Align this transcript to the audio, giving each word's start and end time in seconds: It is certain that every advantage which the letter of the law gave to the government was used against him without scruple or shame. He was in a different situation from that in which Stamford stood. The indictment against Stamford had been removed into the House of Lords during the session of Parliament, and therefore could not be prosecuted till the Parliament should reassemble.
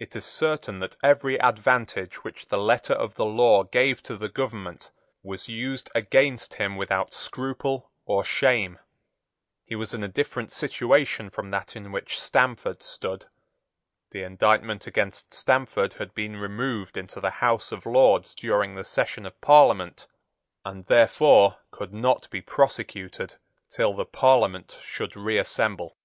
It 0.00 0.16
is 0.16 0.24
certain 0.24 0.80
that 0.80 0.96
every 1.04 1.40
advantage 1.40 2.24
which 2.24 2.46
the 2.48 2.58
letter 2.58 2.94
of 2.94 3.14
the 3.14 3.24
law 3.24 3.62
gave 3.62 4.02
to 4.02 4.16
the 4.16 4.28
government 4.28 4.90
was 5.22 5.48
used 5.48 5.88
against 5.94 6.54
him 6.54 6.74
without 6.76 7.14
scruple 7.14 7.92
or 8.06 8.24
shame. 8.24 8.80
He 9.64 9.76
was 9.76 9.94
in 9.94 10.02
a 10.02 10.08
different 10.08 10.50
situation 10.50 11.30
from 11.30 11.52
that 11.52 11.76
in 11.76 11.92
which 11.92 12.20
Stamford 12.20 12.82
stood. 12.82 13.26
The 14.10 14.24
indictment 14.24 14.88
against 14.88 15.32
Stamford 15.32 15.92
had 15.92 16.12
been 16.12 16.36
removed 16.38 16.96
into 16.96 17.20
the 17.20 17.30
House 17.38 17.70
of 17.70 17.86
Lords 17.86 18.34
during 18.34 18.74
the 18.74 18.82
session 18.82 19.24
of 19.24 19.40
Parliament, 19.40 20.08
and 20.64 20.84
therefore 20.86 21.58
could 21.70 21.92
not 21.92 22.28
be 22.30 22.42
prosecuted 22.42 23.34
till 23.70 23.94
the 23.94 24.06
Parliament 24.06 24.76
should 24.82 25.14
reassemble. 25.14 25.96